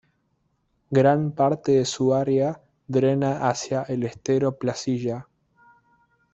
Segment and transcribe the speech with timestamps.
[0.89, 5.27] Gran parte de su área drena hacia el Estero Placilla.